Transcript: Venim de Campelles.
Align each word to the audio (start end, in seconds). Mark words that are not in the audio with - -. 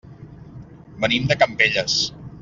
Venim 1.03 1.27
de 1.33 1.37
Campelles. 1.43 1.99